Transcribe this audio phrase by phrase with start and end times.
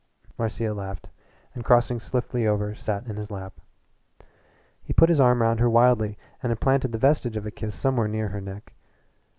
[0.35, 1.09] Marcia laughed,
[1.53, 3.59] and crossing swiftly over sat in his lap.
[4.81, 8.07] He put his arm round her wildly and implanted the vestige of a kiss somewhere
[8.07, 8.73] near her neck.